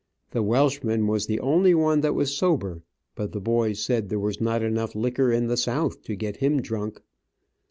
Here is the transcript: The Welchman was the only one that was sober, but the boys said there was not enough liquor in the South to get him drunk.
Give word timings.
The 0.31 0.41
Welchman 0.41 1.05
was 1.05 1.27
the 1.27 1.39
only 1.41 1.75
one 1.75 2.01
that 2.01 2.15
was 2.15 2.35
sober, 2.35 2.81
but 3.13 3.33
the 3.33 3.39
boys 3.39 3.83
said 3.85 4.09
there 4.09 4.17
was 4.17 4.41
not 4.41 4.63
enough 4.63 4.95
liquor 4.95 5.31
in 5.31 5.45
the 5.45 5.57
South 5.57 6.01
to 6.05 6.15
get 6.15 6.37
him 6.37 6.59
drunk. 6.59 7.03